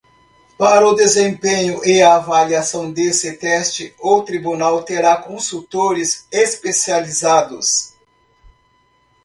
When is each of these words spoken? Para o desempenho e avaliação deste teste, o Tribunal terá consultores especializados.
Para 0.57 0.87
o 0.87 0.95
desempenho 0.95 1.79
e 1.85 2.01
avaliação 2.01 2.91
deste 2.91 3.33
teste, 3.33 3.93
o 3.99 4.23
Tribunal 4.23 4.81
terá 4.81 5.15
consultores 5.15 6.25
especializados. 6.31 7.93